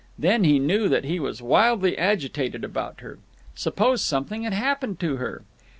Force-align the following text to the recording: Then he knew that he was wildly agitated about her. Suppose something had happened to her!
Then 0.17 0.43
he 0.45 0.57
knew 0.57 0.89
that 0.89 1.03
he 1.03 1.19
was 1.19 1.43
wildly 1.43 1.95
agitated 1.95 2.63
about 2.63 3.01
her. 3.01 3.19
Suppose 3.53 4.01
something 4.01 4.41
had 4.41 4.53
happened 4.53 4.99
to 5.01 5.17
her! 5.17 5.43